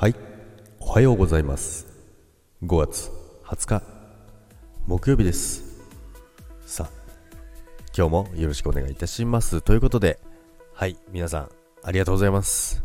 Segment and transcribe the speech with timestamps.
[0.00, 0.14] はい、
[0.78, 1.88] おはようございます。
[2.62, 3.10] 5月
[3.44, 3.82] 20日、
[4.86, 5.80] 木曜日です。
[6.64, 6.90] さあ、
[7.96, 9.60] 今日もよろしくお願いいたします。
[9.60, 10.20] ということで、
[10.72, 11.48] はい、皆さん、
[11.82, 12.84] ありがとうございます。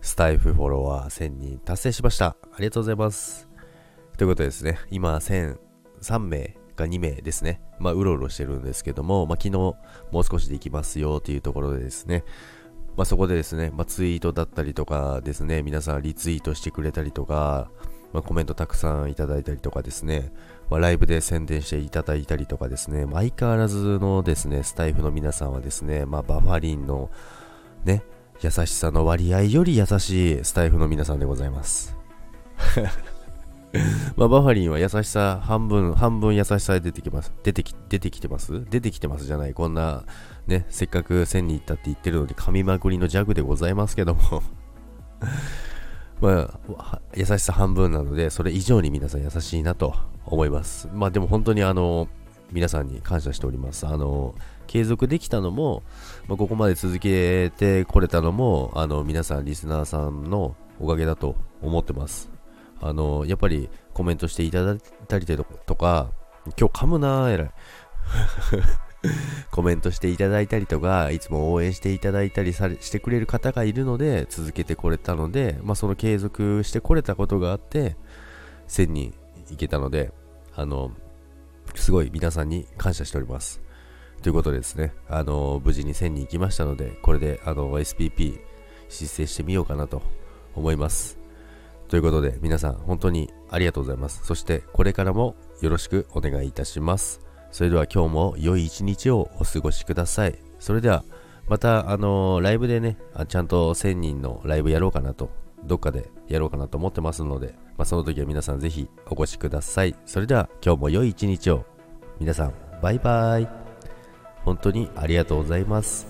[0.00, 2.38] スタイフフォロワー1000人達成しました。
[2.50, 3.46] ありがとうございます。
[4.16, 7.60] ということでですね、今、1003名が2名ですね。
[7.78, 9.76] まあ、うろうろしてるんですけども、まあ、昨日、も
[10.14, 12.24] う少しで行きますよというところでですね、
[12.96, 17.70] まあ、そこでですね、まあ、ツイートだったりとかですね、皆さんリツイートしてくれたりとか、
[18.12, 20.32] まあ、コメントたくさんいただいたりとかですね、
[20.70, 27.10] まあ、ライブで宣伝していただいたりとかですね、まあ、相変わらずのですね、スタイフの皆さんはですね、まあ、バファリンの
[27.84, 28.02] ね、
[28.42, 31.96] 優しさの割合より優しいスタイフの皆さんでございます。
[34.16, 37.32] まあ、バファリンは優しさ半分、半分優しさで出てきます。
[37.42, 38.64] 出てき、出てきてます？
[38.70, 39.54] 出てきてますじゃない。
[39.54, 40.04] こんな、
[40.46, 44.42] ね、せっかく1000に行ったって言ってるのに噛みまくりのジャグでございますけども
[46.20, 50.88] まあ、優しさ半分なので、それ以上に皆さん優しいなと思います。
[50.92, 52.08] まあでも本当にあの、
[52.52, 53.86] 皆さんに感謝しております。
[53.86, 54.34] あの、
[54.66, 55.82] 継続できたのも、
[56.28, 62.35] まあ、ここまで続けてこれたのも、あの、皆さん、リスナーさんのおかげだと思ってます。
[62.80, 66.10] あの、やっぱりコメントしていただいたりとか、
[66.58, 67.50] 今日噛むなー、えらい。
[69.50, 77.96] コメントしていただいたりとか、いつも応援していただいたりされしてくれる方がいるので、続けてこれたので、まあ、その継続してこれたことがあって、
[78.68, 79.14] 1000人
[79.50, 80.12] いけたので、
[80.54, 80.92] あの、
[81.74, 83.60] すごい皆さんに感謝しております。
[84.22, 88.40] ということでですね、あの、無事に1000人行きましたので、これで、あの、SPP
[88.88, 90.02] 申請してみようかなと
[90.54, 91.25] 思います。
[91.88, 94.24] ということで、皆さん本当にありがとうございます。
[94.24, 97.20] そして、これからもよろしくお願いいたします。
[97.50, 100.38] それでは今日も良い一日をお過ごしください。
[100.58, 101.04] それでは、
[101.48, 105.30] また、あのライブでね、ちゃんと1000人のライブやろうかなと、
[105.64, 109.94] どっかでやろうかなと思ってますので、まあ、その時は皆さんぜひお越しください。
[110.06, 111.64] それでは今日も良い一日を。
[112.18, 113.48] 皆さん、バイバーイ。
[114.44, 116.06] 本当にありがとうございます。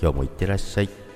[0.00, 1.09] 今日もいってらっしゃい。